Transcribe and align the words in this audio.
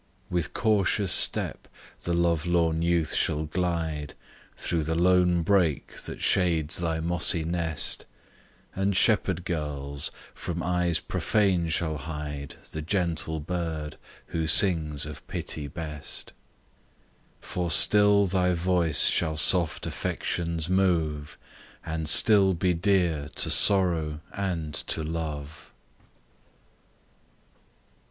With 0.31 0.55
cautious 0.55 1.11
step, 1.11 1.67
the 2.05 2.15
love 2.15 2.47
lorn 2.47 2.81
youth 2.81 3.13
shall 3.13 3.45
glide 3.45 4.15
Thro' 4.57 4.81
the 4.81 4.95
lone 4.95 5.43
brake 5.43 5.95
that 6.05 6.23
shades 6.23 6.77
thy 6.79 6.99
mossy 6.99 7.43
nest; 7.43 8.07
And 8.73 8.97
shepherd 8.97 9.45
girls, 9.45 10.09
from 10.33 10.63
eyes 10.63 10.99
profane 10.99 11.69
shall 11.69 11.97
hide 11.97 12.55
The 12.71 12.81
gentle 12.81 13.39
bird, 13.39 13.97
who 14.29 14.47
sings 14.47 15.05
of 15.05 15.23
pity 15.27 15.67
best: 15.67 16.33
For 17.39 17.69
still 17.69 18.25
thy 18.25 18.55
voice 18.55 19.05
shall 19.05 19.37
soft 19.37 19.85
affections 19.85 20.67
move, 20.67 21.37
And 21.85 22.09
still 22.09 22.55
be 22.55 22.73
dear 22.73 23.29
to 23.35 23.51
sorrow, 23.51 24.21
and 24.33 24.73
to 24.73 25.03
love! 25.03 25.71